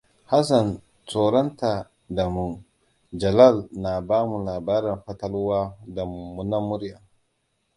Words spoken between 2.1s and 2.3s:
da